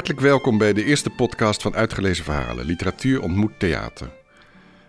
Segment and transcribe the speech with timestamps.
[0.00, 4.10] Hartelijk welkom bij de eerste podcast van Uitgelezen Verhalen, Literatuur ontmoet theater.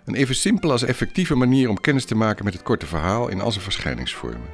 [0.05, 3.41] Een even simpele als effectieve manier om kennis te maken met het korte verhaal in
[3.41, 4.49] al zijn verschijningsvormen.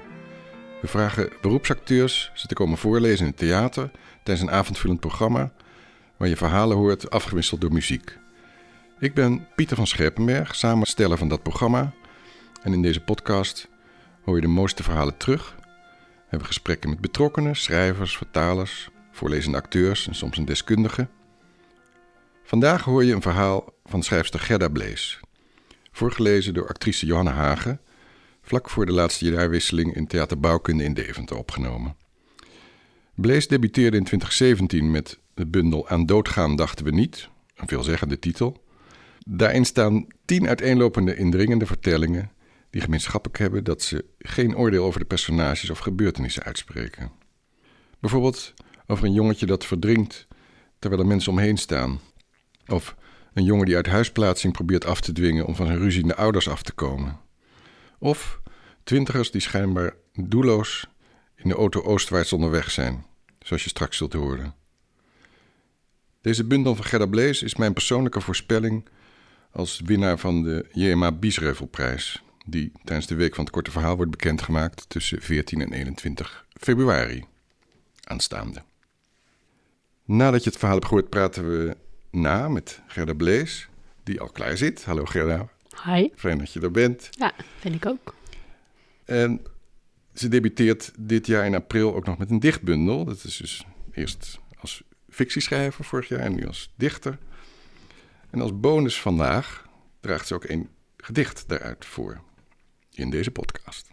[0.82, 3.92] We vragen beroepsacteurs ze te komen voorlezen in het theater
[4.24, 5.52] tijdens een avondvullend programma
[6.18, 8.18] waar je verhalen hoort afgewisseld door muziek.
[9.00, 11.92] Ik ben Pieter van Scherpenberg, samensteller van dat programma.
[12.64, 13.68] En in deze podcast
[14.24, 15.56] hoor je de mooiste verhalen terug.
[15.58, 21.08] We hebben gesprekken met betrokkenen, schrijvers, vertalers, voorlezende acteurs en soms een deskundige.
[22.44, 25.20] Vandaag hoor je een verhaal van schrijfster Gerda Blees.
[25.92, 27.82] Voorgelezen door actrice Johanna Hagen,
[28.42, 31.96] vlak voor de laatste jaarwisseling in Theater Bouwkunde in Deventer opgenomen.
[33.16, 38.64] Blees debuteerde in 2017 met het bundel Aan doodgaan dachten we niet, een veelzeggende titel.
[39.26, 42.32] Daarin staan tien uiteenlopende indringende vertellingen
[42.70, 47.12] die gemeenschappelijk hebben dat ze geen oordeel over de personages of gebeurtenissen uitspreken.
[48.00, 48.54] Bijvoorbeeld
[48.88, 50.28] over een jongetje dat verdrinkt
[50.80, 52.00] terwijl er mensen omheen staan.
[52.68, 52.96] Of
[53.34, 56.64] een jongen die uit huisplaatsing probeert af te dwingen om van zijn ruziende ouders af
[56.64, 57.20] te komen.
[58.00, 58.42] Of
[58.84, 60.88] twintigers die schijnbaar doelloos
[61.36, 63.06] in de auto oostwaarts onderweg zijn,
[63.40, 64.56] zoals je straks zult horen.
[66.22, 68.86] Deze bundel van Gerda Blees is mijn persoonlijke voorspelling
[69.52, 74.12] als winnaar van de JMA Biesreuvelprijs, die tijdens de Week van het Korte Verhaal wordt
[74.12, 77.26] bekendgemaakt tussen 14 en 21 februari
[78.04, 78.64] aanstaande.
[80.08, 81.78] Nadat je het verhaal hebt gehoord, praten we
[82.12, 83.70] na met Gerda Blees,
[84.04, 84.84] die al klaar zit.
[84.84, 85.50] Hallo Gerda.
[85.84, 86.10] Hi.
[86.16, 87.10] Fijn dat je er bent.
[87.12, 88.16] Ja, vind ik ook.
[89.06, 89.42] En
[90.14, 93.06] ze debuteert dit jaar in april ook nog met een dichtbundel.
[93.06, 97.18] Dat is dus eerst als fictieschrijver vorig jaar en nu als dichter.
[98.30, 99.68] En als bonus vandaag
[100.00, 102.22] draagt ze ook een gedicht daaruit voor
[102.92, 103.88] in deze podcast.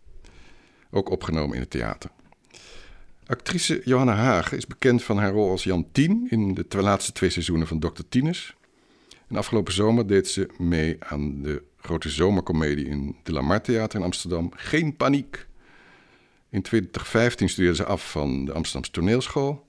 [0.90, 2.10] Ook opgenomen in het theater.
[3.26, 7.30] Actrice Johanna Hagen is bekend van haar rol als Jan Tien in de laatste twee
[7.30, 8.02] seizoenen van Dr.
[8.08, 8.54] Tines.
[9.28, 14.04] En afgelopen zomer deed ze mee aan de grote zomercomedie in de Lamar Theater in
[14.04, 14.52] Amsterdam.
[14.56, 15.46] Geen paniek.
[16.50, 19.66] In 2015 studeerde ze af van de Amsterdamse toneelschool.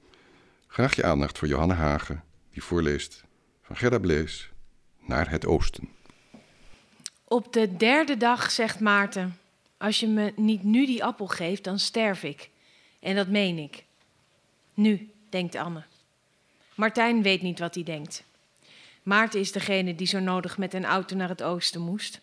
[0.67, 3.23] Graag je aandacht voor Johanna Hagen, die voorleest
[3.61, 4.51] van Gerda Blees
[5.05, 5.89] naar het oosten.
[7.23, 9.37] Op de derde dag zegt Maarten:
[9.77, 12.49] Als je me niet nu die appel geeft, dan sterf ik.
[13.05, 13.83] En dat meen ik.
[14.73, 15.83] Nu, denkt Anne.
[16.75, 18.23] Martijn weet niet wat hij denkt.
[19.03, 22.21] Maarten is degene die zo nodig met een auto naar het oosten moest.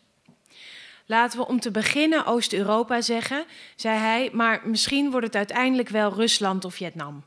[1.06, 3.44] Laten we om te beginnen Oost-Europa zeggen,
[3.76, 7.24] zei hij, maar misschien wordt het uiteindelijk wel Rusland of Vietnam.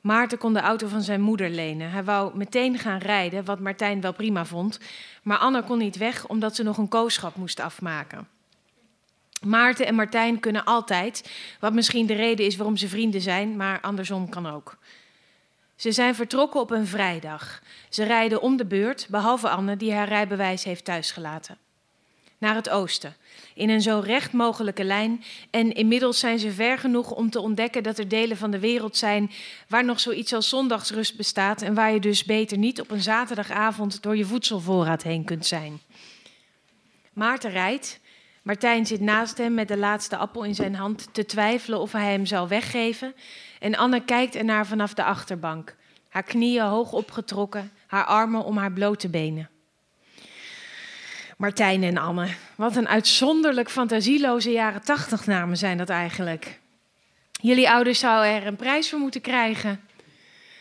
[0.00, 1.90] Maarten kon de auto van zijn moeder lenen.
[1.90, 4.80] Hij wou meteen gaan rijden, wat Martijn wel prima vond,
[5.22, 8.33] maar Anne kon niet weg omdat ze nog een kooschap moest afmaken.
[9.46, 13.80] Maarten en Martijn kunnen altijd, wat misschien de reden is waarom ze vrienden zijn, maar
[13.80, 14.76] andersom kan ook.
[15.76, 17.62] Ze zijn vertrokken op een vrijdag.
[17.88, 21.58] Ze rijden om de beurt, behalve Anne, die haar rijbewijs heeft thuisgelaten.
[22.38, 23.16] Naar het oosten,
[23.54, 25.24] in een zo recht mogelijke lijn.
[25.50, 28.96] En inmiddels zijn ze ver genoeg om te ontdekken dat er delen van de wereld
[28.96, 29.30] zijn
[29.68, 34.02] waar nog zoiets als zondagsrust bestaat en waar je dus beter niet op een zaterdagavond
[34.02, 35.80] door je voedselvoorraad heen kunt zijn.
[37.12, 38.00] Maarten rijdt,
[38.44, 42.10] Martijn zit naast hem met de laatste appel in zijn hand te twijfelen of hij
[42.10, 43.14] hem zal weggeven.
[43.60, 45.74] En Anne kijkt ernaar vanaf de achterbank,
[46.08, 49.50] haar knieën hoog opgetrokken, haar armen om haar blote benen.
[51.36, 56.60] Martijn en Anne, wat een uitzonderlijk fantasieloze jaren tachtig namen zijn dat eigenlijk.
[57.30, 59.80] Jullie ouders zouden er een prijs voor moeten krijgen,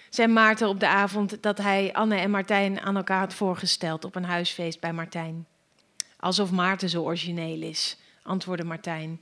[0.10, 4.16] zei Maarten op de avond dat hij Anne en Martijn aan elkaar had voorgesteld op
[4.16, 5.46] een huisfeest bij Martijn.
[6.24, 9.22] Alsof Maarten zo origineel is, antwoordde Martijn.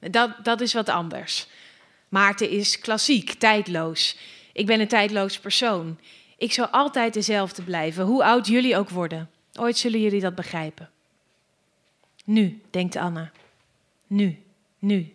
[0.00, 1.46] Dat, dat is wat anders.
[2.08, 4.18] Maarten is klassiek, tijdloos.
[4.52, 5.98] Ik ben een tijdloos persoon.
[6.38, 9.30] Ik zal altijd dezelfde blijven, hoe oud jullie ook worden.
[9.52, 10.90] Ooit zullen jullie dat begrijpen.
[12.24, 13.32] Nu, denkt Anna.
[14.06, 14.42] Nu,
[14.78, 15.14] nu,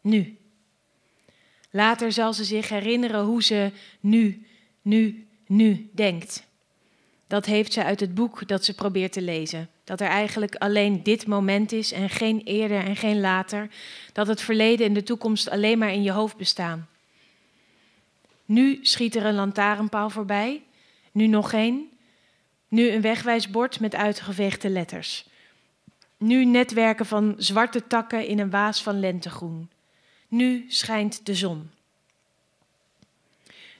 [0.00, 0.36] nu.
[1.70, 4.46] Later zal ze zich herinneren hoe ze nu,
[4.82, 6.46] nu, nu denkt.
[7.26, 9.68] Dat heeft ze uit het boek dat ze probeert te lezen.
[9.84, 13.68] Dat er eigenlijk alleen dit moment is en geen eerder en geen later.
[14.12, 16.88] Dat het verleden en de toekomst alleen maar in je hoofd bestaan.
[18.44, 20.62] Nu schiet er een lantaarnpaal voorbij.
[21.12, 21.88] Nu nog één.
[22.68, 25.26] Nu een wegwijsbord met uitgeveegde letters.
[26.18, 29.70] Nu netwerken van zwarte takken in een waas van lentegroen.
[30.28, 31.70] Nu schijnt de zon.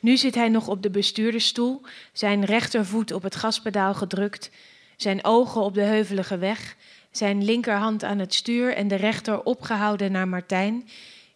[0.06, 1.82] Nu zit hij nog op de bestuurdersstoel,
[2.12, 4.50] zijn rechtervoet op het gaspedaal gedrukt,
[4.97, 6.76] zijn ogen op de heuvelige weg,
[7.11, 10.88] zijn linkerhand aan het stuur en de rechter opgehouden naar Martijn,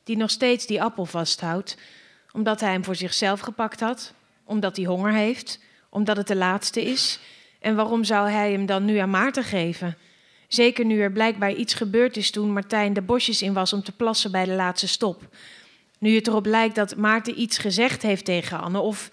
[0.05, 1.77] die nog steeds die appel vasthoudt,
[2.33, 4.15] omdat hij hem voor zichzelf gepakt had,
[4.45, 5.59] Omdat hij honger heeft,
[5.89, 7.19] omdat het de laatste is.
[7.61, 9.97] En waarom zou hij hem dan nu aan Maarten geven?
[10.49, 13.93] Zeker nu er blijkbaar iets gebeurd is toen Martijn de bosjes in was om te
[13.93, 15.29] plassen bij de laatste stop.
[16.01, 19.11] Nu het erop lijkt dat Maarten iets gezegd heeft tegen Anne, of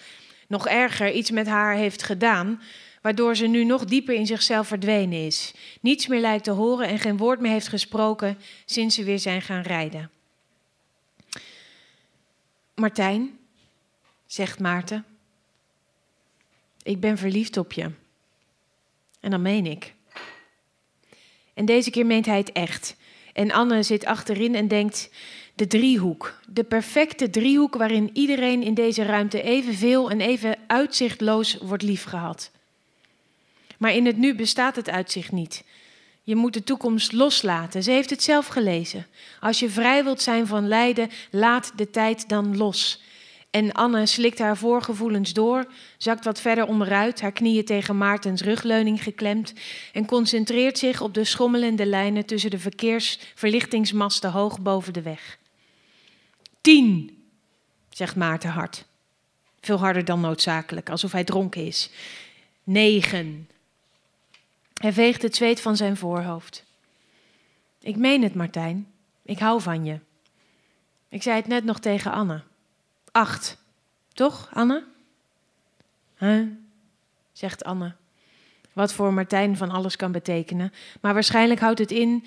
[0.48, 2.62] nog erger, iets met haar heeft gedaan,
[3.02, 5.54] waardoor ze nu nog dieper in zichzelf verdwenen is.
[5.82, 9.42] Niets meer lijkt te horen en geen woord meer heeft gesproken sinds ze weer zijn
[9.42, 10.12] gaan rijden.
[12.76, 13.38] Martijn,
[14.26, 15.06] zegt Maarten,
[16.84, 17.92] ik ben verliefd op je.
[19.20, 19.94] En dan meen ik.
[21.54, 22.96] En deze keer meent hij het echt.
[23.34, 25.10] En Anne zit achterin en denkt:
[25.58, 26.40] de driehoek.
[26.48, 32.52] De perfecte driehoek waarin iedereen in deze ruimte evenveel en even uitzichtloos wordt liefgehad.
[33.78, 35.64] Maar in het nu bestaat het uitzicht niet.
[36.24, 37.84] Je moet de toekomst loslaten.
[37.84, 39.08] Ze heeft het zelf gelezen.
[39.40, 43.02] Als je vrij wilt zijn van lijden, laat de tijd dan los.
[43.50, 45.66] En Anne slikt haar voorgevoelens door,
[45.98, 49.54] zakt wat verder onderuit, haar knieën tegen Maartens rugleuning geklemd
[49.94, 55.38] en concentreert zich op de schommelende lijnen tussen de verkeersverlichtingsmasten hoog boven de weg.
[56.68, 57.24] Tien,
[57.90, 58.86] zegt Maarten hard.
[59.60, 61.90] Veel harder dan noodzakelijk, alsof hij dronken is.
[62.64, 63.50] Negen.
[64.74, 66.64] Hij veegt het zweet van zijn voorhoofd.
[67.82, 68.88] Ik meen het, Martijn.
[69.24, 70.00] Ik hou van je.
[71.10, 72.42] Ik zei het net nog tegen Anne.
[73.12, 73.58] Acht.
[74.14, 74.84] Toch, Anne?
[76.18, 76.48] Huh?
[77.32, 77.96] zegt Anne.
[78.74, 80.74] Wat voor Martijn van alles kan betekenen.
[81.02, 82.26] Maar waarschijnlijk houdt het in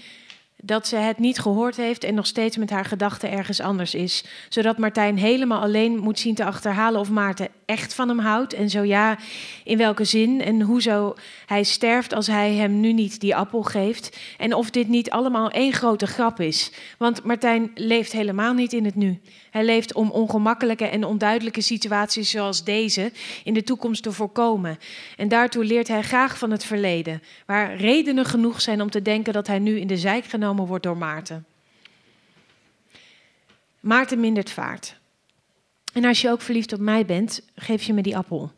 [0.62, 4.24] dat ze het niet gehoord heeft en nog steeds met haar gedachten ergens anders is.
[4.48, 8.52] Zodat Martijn helemaal alleen moet zien te achterhalen of Maarten echt van hem houdt.
[8.52, 9.18] En zo ja,
[9.64, 11.14] in welke zin en hoezo
[11.46, 14.18] hij sterft als hij hem nu niet die appel geeft.
[14.38, 16.72] En of dit niet allemaal één grote grap is.
[16.98, 19.20] Want Martijn leeft helemaal niet in het nu.
[19.50, 23.12] Hij leeft om ongemakkelijke en onduidelijke situaties zoals deze
[23.44, 24.78] in de toekomst te voorkomen.
[25.16, 29.32] En daartoe leert hij graag van het verleden, waar redenen genoeg zijn om te denken
[29.32, 31.46] dat hij nu in de zijk genomen wordt door Maarten.
[33.80, 34.96] Maarten mindert vaart.
[35.92, 38.52] En als je ook verliefd op mij bent, geef je me die appel.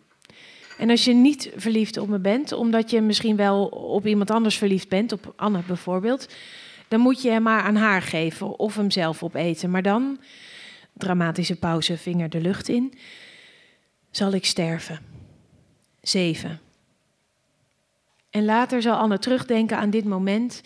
[0.79, 4.57] En als je niet verliefd op me bent, omdat je misschien wel op iemand anders
[4.57, 6.29] verliefd bent, op Anne bijvoorbeeld,
[6.89, 9.71] dan moet je hem maar aan haar geven of hem zelf opeten.
[9.71, 10.21] Maar dan
[10.93, 12.95] dramatische pauze, vinger de lucht in,
[14.11, 15.01] zal ik sterven.
[16.01, 16.61] Zeven.
[18.31, 20.63] En later zal Anne terugdenken aan dit moment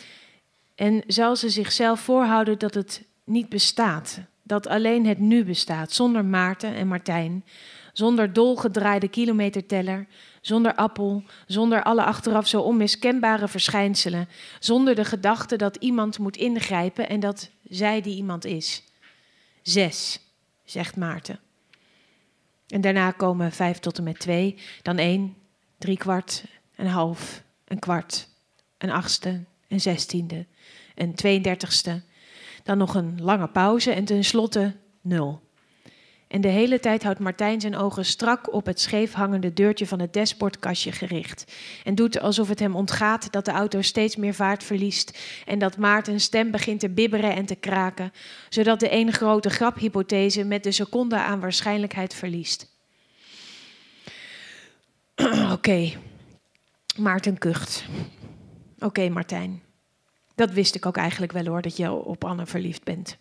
[0.76, 4.20] en zal ze zichzelf voorhouden dat het niet bestaat.
[4.42, 7.44] Dat alleen het nu bestaat, zonder Maarten en Martijn,
[7.92, 10.06] zonder dolgedraaide kilometerteller,
[10.40, 14.28] zonder appel, zonder alle achteraf zo onmiskenbare verschijnselen,
[14.58, 18.82] zonder de gedachte dat iemand moet ingrijpen en dat zij die iemand is.
[19.62, 20.20] Zes,
[20.64, 21.40] zegt Maarten.
[22.66, 25.36] En daarna komen vijf tot en met twee, dan één,
[25.78, 26.44] drie kwart,
[26.76, 28.28] een half, een kwart,
[28.78, 30.46] een achtste, een zestiende,
[30.94, 32.04] een 32ste.
[32.62, 35.44] Dan nog een lange pauze en tenslotte nul.
[36.28, 40.00] En de hele tijd houdt Martijn zijn ogen strak op het scheef hangende deurtje van
[40.00, 41.52] het dashboardkastje gericht.
[41.84, 45.18] En doet alsof het hem ontgaat dat de auto steeds meer vaart verliest.
[45.44, 48.12] En dat Maartens stem begint te bibberen en te kraken.
[48.48, 52.74] Zodat de ene grote graphypothese met de seconde aan waarschijnlijkheid verliest.
[55.52, 55.92] Oké,
[56.96, 57.84] Maarten kucht.
[58.78, 59.62] Oké, Martijn.
[60.34, 63.16] Dat wist ik ook eigenlijk wel hoor, dat je op Anne verliefd bent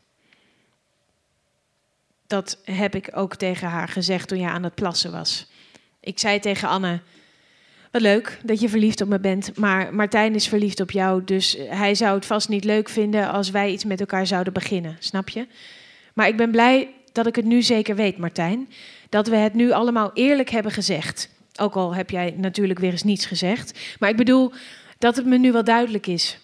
[2.27, 5.47] dat heb ik ook tegen haar gezegd toen je aan het plassen was.
[5.99, 6.99] Ik zei tegen Anne:
[7.91, 11.57] Wat leuk dat je verliefd op me bent, maar Martijn is verliefd op jou, dus
[11.69, 15.29] hij zou het vast niet leuk vinden als wij iets met elkaar zouden beginnen, snap
[15.29, 15.47] je?
[16.13, 18.69] Maar ik ben blij dat ik het nu zeker weet, Martijn.
[19.09, 21.29] Dat we het nu allemaal eerlijk hebben gezegd.
[21.59, 23.79] Ook al heb jij natuurlijk weer eens niets gezegd.
[23.99, 24.51] Maar ik bedoel
[24.97, 26.39] dat het me nu wel duidelijk is.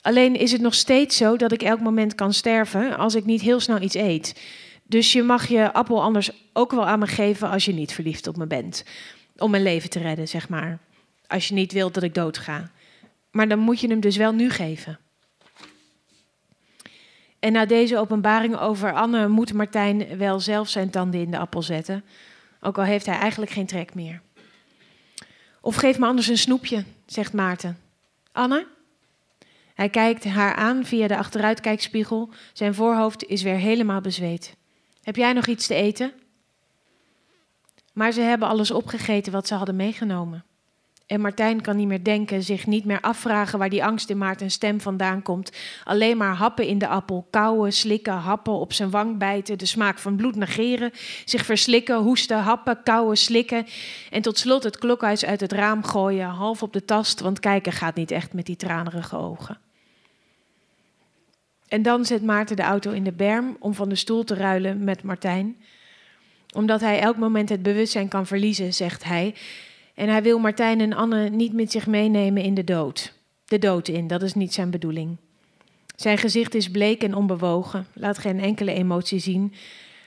[0.00, 3.40] Alleen is het nog steeds zo dat ik elk moment kan sterven als ik niet
[3.40, 4.40] heel snel iets eet.
[4.82, 8.26] Dus je mag je appel anders ook wel aan me geven als je niet verliefd
[8.26, 8.84] op me bent.
[9.36, 10.78] Om mijn leven te redden, zeg maar.
[11.26, 12.70] Als je niet wilt dat ik doodga.
[13.30, 14.98] Maar dan moet je hem dus wel nu geven.
[17.38, 21.62] En na deze openbaring over Anne moet Martijn wel zelf zijn tanden in de appel
[21.62, 22.04] zetten.
[22.60, 24.20] Ook al heeft hij eigenlijk geen trek meer.
[25.60, 27.83] Of geef me anders een snoepje, zegt Maarten.
[28.34, 28.66] Anne?
[29.74, 32.30] Hij kijkt haar aan via de achteruitkijkspiegel.
[32.52, 34.56] Zijn voorhoofd is weer helemaal bezweet.
[35.02, 36.12] Heb jij nog iets te eten?
[37.92, 40.44] Maar ze hebben alles opgegeten wat ze hadden meegenomen.
[41.06, 44.50] En Martijn kan niet meer denken, zich niet meer afvragen waar die angst in Maarten
[44.50, 45.52] stem vandaan komt.
[45.84, 49.98] Alleen maar happen in de appel, kauwen, slikken, happen, op zijn wang bijten, de smaak
[49.98, 50.90] van bloed negeren,
[51.24, 53.66] zich verslikken, hoesten, happen, kauwen, slikken.
[54.10, 57.72] En tot slot het klokhuis uit het raam gooien, half op de tast, want kijken
[57.72, 59.58] gaat niet echt met die tranerige ogen.
[61.68, 64.84] En dan zet Maarten de auto in de berm om van de stoel te ruilen
[64.84, 65.56] met Martijn.
[66.54, 69.34] Omdat hij elk moment het bewustzijn kan verliezen, zegt hij.
[69.94, 73.12] En hij wil Martijn en Anne niet met zich meenemen in de dood.
[73.44, 75.16] De dood in, dat is niet zijn bedoeling.
[75.96, 79.54] Zijn gezicht is bleek en onbewogen, laat geen enkele emotie zien.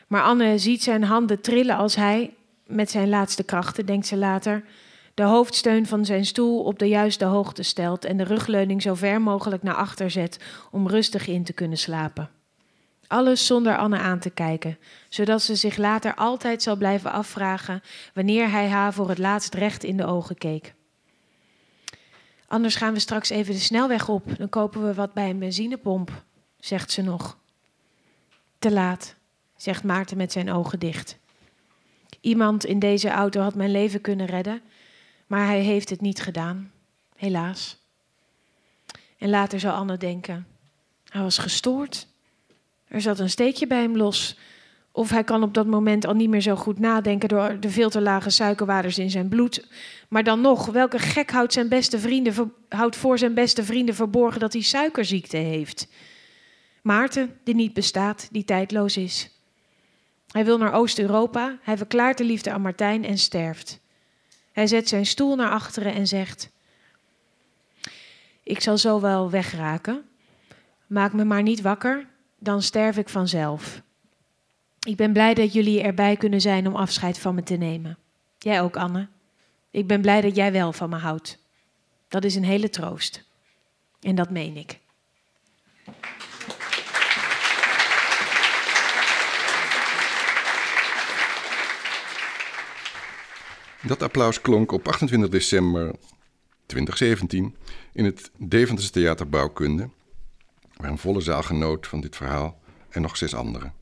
[0.08, 2.34] Maar Anne ziet zijn handen trillen als hij,
[2.66, 4.64] met zijn laatste krachten, denkt ze later,
[5.14, 9.22] de hoofdsteun van zijn stoel op de juiste hoogte stelt en de rugleuning zo ver
[9.22, 10.40] mogelijk naar achter zet
[10.72, 12.30] om rustig in te kunnen slapen.
[13.08, 14.78] Alles zonder Anne aan te kijken,
[15.10, 17.82] zodat ze zich later altijd zal blijven afvragen
[18.14, 20.74] wanneer hij haar voor het laatst recht in de ogen keek.
[22.48, 26.24] Anders gaan we straks even de snelweg op, dan kopen we wat bij een benzinepomp,
[26.60, 27.38] zegt ze nog.
[28.60, 29.16] Te laat,
[29.56, 31.18] zegt Maarten met zijn ogen dicht.
[32.22, 34.62] Iemand in deze auto had mijn leven kunnen redden,
[35.28, 36.72] maar hij heeft het niet gedaan,
[37.16, 37.78] helaas.
[39.18, 40.48] En later zal Anne denken:
[41.10, 42.08] hij was gestoord.
[42.88, 44.38] Er zat een steekje bij hem los.
[44.92, 47.90] Of hij kan op dat moment al niet meer zo goed nadenken door de veel
[47.90, 49.68] te lage suikerwaardes in zijn bloed.
[50.08, 54.40] Maar dan nog, welke gek houdt, zijn beste vrienden, houdt voor zijn beste vrienden verborgen
[54.40, 55.88] dat hij suikerziekte heeft?
[56.82, 59.32] Maarten, die niet bestaat, die tijdloos is.
[60.28, 63.80] Hij wil naar Oost-Europa, hij verklaart de liefde aan Martijn en sterft.
[64.52, 66.52] Hij zet zijn stoel naar achteren en zegt:
[68.44, 70.06] Ik zal zo wel wegraken.
[70.88, 72.08] Maak me maar niet wakker,
[72.40, 73.82] dan sterf ik vanzelf.
[74.88, 77.98] Ik ben blij dat jullie erbij kunnen zijn om afscheid van me te nemen.
[78.38, 79.08] Jij ook, Anne.
[79.72, 81.38] Ik ben blij dat jij wel van me houdt.
[82.08, 83.24] Dat is een hele troost.
[84.02, 84.80] En dat meen ik.
[93.82, 95.96] Dat applaus klonk op 28 december
[96.66, 97.56] 2017
[97.94, 99.90] in het Deventers Theater Bouwkunde,
[100.78, 103.74] waar een volle zaal genoot van dit verhaal en nog zes anderen.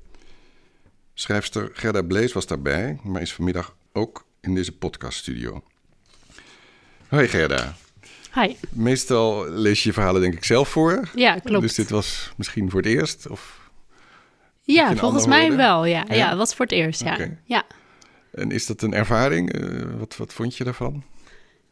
[1.13, 5.63] Schrijfster Gerda Blees was daarbij, maar is vanmiddag ook in deze podcaststudio.
[7.07, 7.75] Hoi Gerda.
[8.33, 8.55] Hi.
[8.69, 11.09] Meestal lees je je verhalen denk ik zelf voor.
[11.15, 11.61] Ja, klopt.
[11.61, 13.27] Dus dit was misschien voor het eerst?
[13.27, 13.69] Of
[14.61, 15.85] ja, volgens mij wel.
[15.85, 16.05] Ja.
[16.09, 17.03] ja, het was voor het eerst.
[17.03, 17.17] Ja.
[17.43, 17.63] ja.
[18.31, 19.53] En is dat een ervaring?
[19.53, 21.03] Eh, wat, wat vond je daarvan?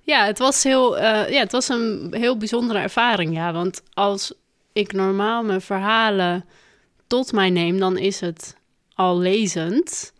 [0.01, 3.33] Ja, het was, heel, uh, ja, het was een heel bijzondere ervaring.
[3.33, 4.33] Ja, want als
[4.73, 6.45] ik normaal mijn verhalen
[7.07, 8.57] tot mij neem, dan is het
[8.93, 10.13] al lezend.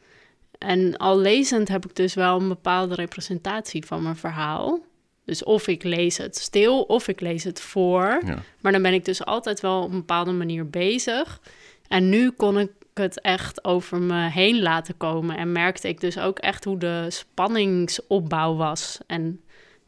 [0.57, 4.79] En al lezend heb ik dus wel een bepaalde representatie van mijn verhaal.
[5.25, 8.21] Dus of ik lees het stil of ik lees het voor.
[8.25, 8.43] Ja.
[8.61, 11.41] Maar dan ben ik dus altijd wel op een bepaalde manier bezig.
[11.87, 15.37] En nu kon ik het echt over me heen laten komen.
[15.37, 18.99] En merkte ik dus ook echt hoe de spanningsopbouw was.
[19.07, 19.41] En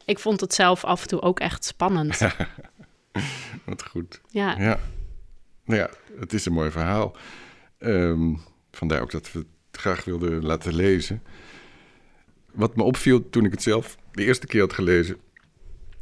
[0.04, 2.20] ik vond het zelf af en toe ook echt spannend.
[3.64, 4.20] Wat goed.
[4.30, 4.58] Ja.
[4.58, 4.78] ja.
[5.64, 7.16] Nou ja, het is een mooi verhaal.
[7.78, 11.22] Um, vandaar ook dat we het graag wilden laten lezen.
[12.52, 15.16] Wat me opviel toen ik het zelf de eerste keer had gelezen,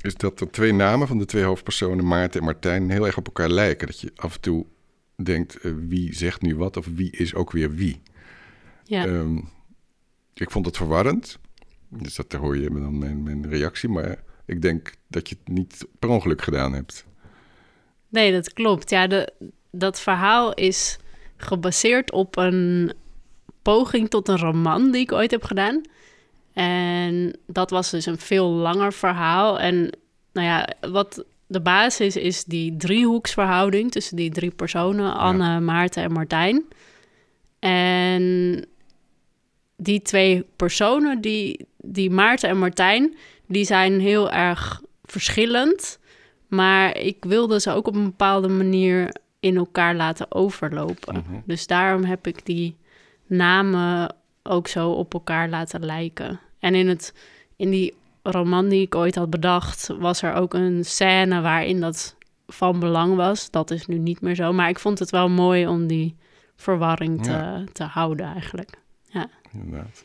[0.00, 3.26] is dat er twee namen van de twee hoofdpersonen, Maarten en Martijn, heel erg op
[3.26, 3.86] elkaar lijken.
[3.86, 4.66] Dat je af en toe
[5.16, 8.02] denkt, uh, wie zegt nu wat of wie is ook weer wie.
[8.84, 9.06] Ja.
[9.06, 9.48] Um,
[10.34, 11.38] ik vond het verwarrend.
[11.88, 13.88] Dus dat hoor je dan mijn, mijn reactie.
[13.88, 17.06] Maar ik denk dat je het niet per ongeluk gedaan hebt.
[18.08, 18.90] Nee, dat klopt.
[18.90, 19.32] Ja, de,
[19.70, 20.98] dat verhaal is
[21.36, 22.92] gebaseerd op een
[23.62, 25.80] poging tot een roman die ik ooit heb gedaan.
[26.52, 29.60] En dat was dus een veel langer verhaal.
[29.60, 29.90] En
[30.32, 36.12] nou ja, wat de basis is die driehoeksverhouding tussen die drie personen, Anne, Maarten en
[36.12, 36.64] Martijn.
[37.58, 38.64] En
[39.76, 43.14] die twee personen, die, die Maarten en Martijn,
[43.46, 45.98] die zijn heel erg verschillend.
[46.48, 51.14] Maar ik wilde ze ook op een bepaalde manier in elkaar laten overlopen.
[51.14, 51.40] Mhm.
[51.44, 52.76] Dus daarom heb ik die
[53.26, 56.40] namen ook zo op elkaar laten lijken.
[56.58, 57.14] En in, het,
[57.56, 62.16] in die roman die ik ooit had bedacht, was er ook een scène waarin dat
[62.46, 63.50] van belang was.
[63.50, 64.52] Dat is nu niet meer zo.
[64.52, 66.16] Maar ik vond het wel mooi om die
[66.56, 68.70] verwarring te, te houden eigenlijk.
[69.08, 69.28] Ja.
[69.52, 70.04] Inderdaad.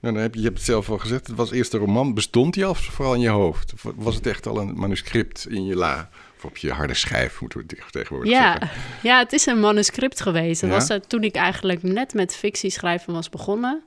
[0.00, 2.14] Nou, dan heb je, je hebt het zelf al gezegd, het was eerst een roman.
[2.14, 3.72] Bestond die al vooral in je hoofd?
[3.72, 6.08] Of was het echt al een manuscript in je la?
[6.36, 8.56] Of op je harde schijf, moeten we tegenwoordig ja.
[8.58, 8.80] zeggen.
[9.02, 10.60] Ja, het is een manuscript geweest.
[10.60, 13.82] Dat was het toen ik eigenlijk net met fictie schrijven was begonnen.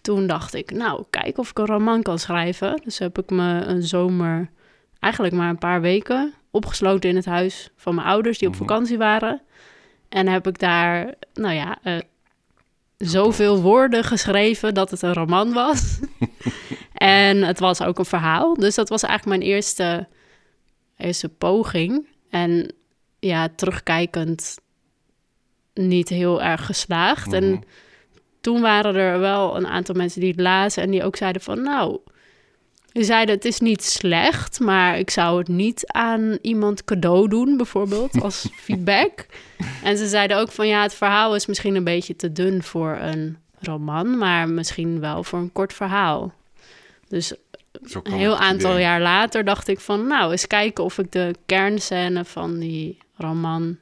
[0.00, 2.80] toen dacht ik, nou, kijk of ik een roman kan schrijven.
[2.84, 4.50] Dus heb ik me een zomer,
[5.00, 8.62] eigenlijk maar een paar weken, opgesloten in het huis van mijn ouders die op Mhm.
[8.64, 9.42] vakantie waren.
[10.08, 11.98] En heb ik daar, nou ja, eh,
[13.06, 15.98] zoveel woorden geschreven dat het een roman was.
[16.92, 18.54] en het was ook een verhaal.
[18.54, 20.08] Dus dat was eigenlijk mijn eerste,
[20.96, 22.06] eerste poging.
[22.30, 22.72] En
[23.18, 24.58] ja, terugkijkend
[25.74, 27.26] niet heel erg geslaagd.
[27.26, 27.34] Mhm.
[27.34, 27.62] En
[28.40, 31.62] toen waren er wel een aantal mensen die het lazen en die ook zeiden van,
[31.62, 31.98] nou,
[33.02, 38.20] zeiden het is niet slecht, maar ik zou het niet aan iemand cadeau doen, bijvoorbeeld,
[38.22, 39.26] als feedback.
[39.82, 42.96] En ze zeiden ook van, ja, het verhaal is misschien een beetje te dun voor
[43.00, 46.32] een roman, maar misschien wel voor een kort verhaal.
[47.08, 47.34] Dus
[48.02, 48.82] een heel aantal idee.
[48.82, 53.76] jaar later dacht ik van, nou, eens kijken of ik de kernscène van die roman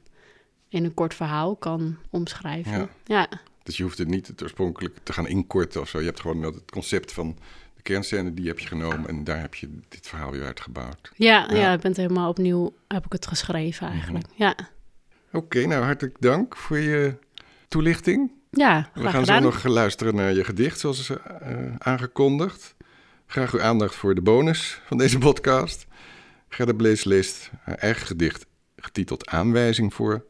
[0.69, 2.71] in een kort verhaal kan omschrijven.
[2.71, 2.89] Ja.
[3.05, 3.27] ja.
[3.63, 5.99] Dus je hoeft het niet het oorspronkelijk te gaan inkorten of zo.
[5.99, 7.37] Je hebt gewoon het concept van
[7.83, 11.11] kernscène, die heb je genomen en daar heb je dit verhaal weer uitgebouwd.
[11.15, 11.55] Ja, ja.
[11.55, 11.73] Ja.
[11.73, 14.25] ik ben het helemaal opnieuw, heb ik het geschreven eigenlijk.
[14.35, 14.55] Ja,
[15.31, 17.15] Oké, nou hartelijk dank voor je
[17.67, 18.31] toelichting.
[18.51, 19.41] ja We gaan gedaan.
[19.41, 22.75] zo nog luisteren naar je gedicht, zoals eh, aangekondigd.
[23.25, 25.85] Graag uw aandacht voor de bonus van deze podcast.
[26.49, 28.45] Gerda Blees leest haar eigen gedicht,
[28.77, 30.25] getiteld Aanwijzing voor,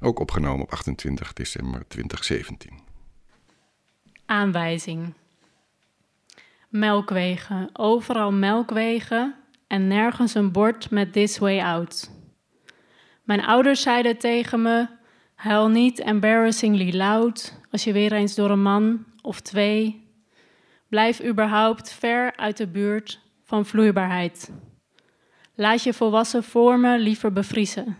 [0.00, 2.72] ook opgenomen op 28 december 2017.
[4.26, 5.12] Aanwijzing.
[6.70, 9.34] Melkwegen, overal melkwegen
[9.66, 12.10] en nergens een bord met this way out.
[13.22, 14.86] Mijn ouders zeiden tegen me:
[15.34, 20.08] huil niet embarrassingly loud als je weer eens door een man of twee.
[20.88, 24.52] Blijf überhaupt ver uit de buurt van vloeibaarheid.
[25.54, 27.96] Laat je volwassen vormen liever bevriezen.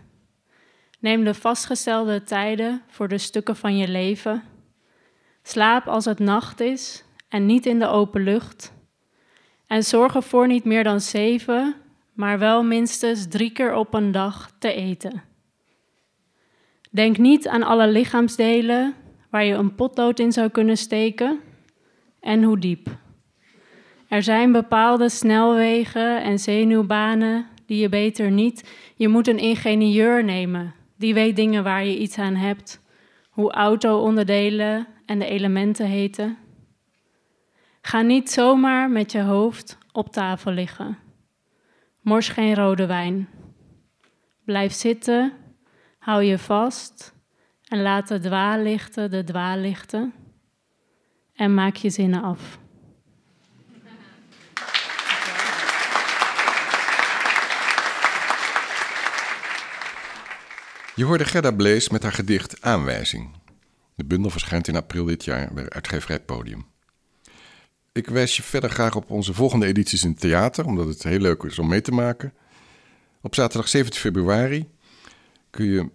[0.99, 4.43] Neem de vastgestelde tijden voor de stukken van je leven.
[5.43, 8.73] Slaap als het nacht is en niet in de open lucht.
[9.67, 11.75] En zorg ervoor niet meer dan zeven,
[12.13, 15.23] maar wel minstens drie keer op een dag te eten.
[16.89, 18.93] Denk niet aan alle lichaamsdelen
[19.29, 21.39] waar je een potlood in zou kunnen steken
[22.19, 22.87] en hoe diep.
[24.07, 28.69] Er zijn bepaalde snelwegen en zenuwbanen die je beter niet.
[28.95, 32.81] Je moet een ingenieur nemen, die weet dingen waar je iets aan hebt
[33.29, 36.37] hoe auto-onderdelen en de elementen heten.
[37.81, 40.97] Ga niet zomaar met je hoofd op tafel liggen.
[42.01, 43.29] Mors geen rode wijn.
[44.45, 45.33] Blijf zitten,
[45.99, 47.13] hou je vast
[47.67, 50.13] en laat de dwaallichten de dwaallichten
[51.33, 52.59] en maak je zinnen af.
[60.95, 63.35] Je hoorde Gerda Blees met haar gedicht Aanwijzing.
[63.95, 66.65] De bundel verschijnt in april dit jaar bij uitgeverij Podium.
[67.93, 71.19] Ik wijs je verder graag op onze volgende edities in het theater, omdat het heel
[71.19, 72.33] leuk is om mee te maken.
[73.21, 74.69] Op zaterdag 17 februari
[75.49, 75.89] kun je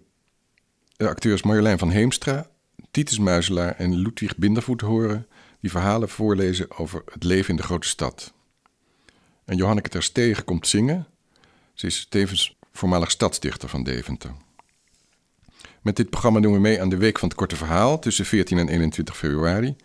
[0.95, 2.47] de acteurs Marjolein van Heemstra,
[2.91, 5.27] Titus Muizelaar en Ludwig Bindervoet horen
[5.61, 8.33] die verhalen voorlezen over het leven in de grote stad.
[9.45, 11.07] En Johanneke ter Stegen komt zingen.
[11.73, 14.31] Ze is tevens voormalig stadsdichter van Deventer.
[15.81, 18.57] Met dit programma doen we mee aan de Week van het Korte Verhaal tussen 14
[18.57, 19.75] en 21 februari.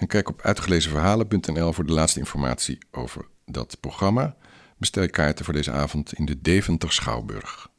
[0.00, 4.36] En kijk op uitgelezenverhalen.nl voor de laatste informatie over dat programma.
[4.76, 7.70] Bestel kaarten voor deze avond in de Deventer Schouwburg.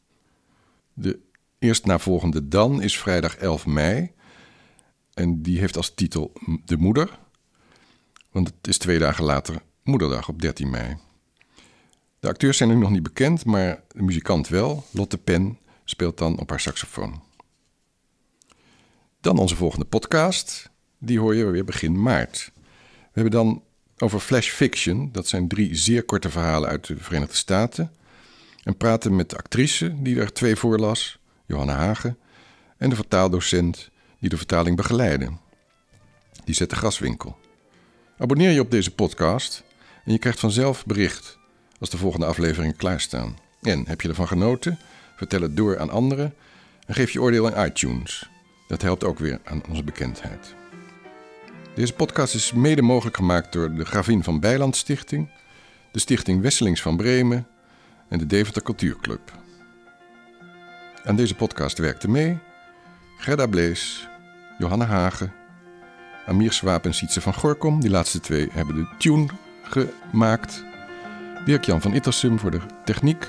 [0.93, 1.19] De
[1.60, 4.12] eerstnavolgende dan is vrijdag 11 mei.
[5.13, 6.34] En die heeft als titel
[6.65, 7.19] De Moeder.
[8.31, 10.97] Want het is twee dagen later Moederdag op 13 mei.
[12.19, 14.86] De acteurs zijn nu nog niet bekend, maar de muzikant wel.
[14.91, 17.21] Lotte Pen speelt dan op haar saxofoon.
[19.21, 20.70] Dan onze volgende podcast.
[21.03, 22.51] Die hoor je weer begin maart.
[22.83, 23.63] We hebben dan
[23.97, 25.09] over flash fiction.
[25.11, 27.91] Dat zijn drie zeer korte verhalen uit de Verenigde Staten.
[28.63, 32.17] En praten met de actrice die er twee voorlas, Johanna Hagen.
[32.77, 35.31] En de vertaaldocent die de vertaling begeleidde.
[36.45, 37.37] Die zet de graswinkel.
[38.17, 39.63] Abonneer je op deze podcast
[40.05, 41.37] en je krijgt vanzelf bericht
[41.79, 43.37] als de volgende afleveringen klaarstaan.
[43.61, 44.79] En heb je ervan genoten?
[45.15, 46.33] Vertel het door aan anderen
[46.85, 48.29] en geef je oordeel in iTunes.
[48.67, 50.61] Dat helpt ook weer aan onze bekendheid.
[51.75, 55.29] Deze podcast is mede mogelijk gemaakt door de Gravin van Bijland Stichting,
[55.91, 57.47] de Stichting Wesselings van Bremen
[58.10, 59.31] en de Deventer Cultuurclub.
[61.03, 62.38] Aan deze podcast werkten mee
[63.17, 64.07] Gerda Blees,
[64.57, 65.34] Johanna Hagen,
[66.25, 67.79] Amir Swaap en Sietse van Gorkom.
[67.79, 69.27] Die laatste twee hebben de tune
[69.63, 70.63] gemaakt.
[71.45, 73.27] Dirk-Jan van Ittersum voor de techniek.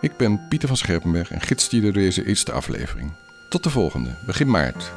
[0.00, 3.12] Ik ben Pieter van Scherpenberg en gids die door deze eerste aflevering.
[3.48, 4.92] Tot de volgende, begin maart.